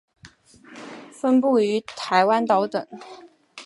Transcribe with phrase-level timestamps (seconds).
[1.11, 2.87] 分布于台湾岛等。